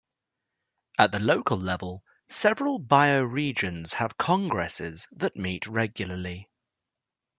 [0.97, 6.49] At the local level, several bioregions have congresses that meet regularly.